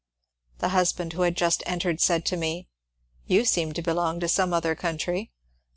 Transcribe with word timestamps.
The 0.57 0.69
husband 0.69 1.13
who 1.13 1.21
had 1.21 1.37
just 1.37 1.61
entered 1.67 2.01
said 2.01 2.25
to 2.25 2.35
me, 2.35 2.63
^^ 3.23 3.23
You 3.27 3.45
seem 3.45 3.71
to 3.73 3.83
belong 3.83 4.19
to 4.21 4.27
some 4.27 4.51
other 4.51 4.73
country." 4.73 5.31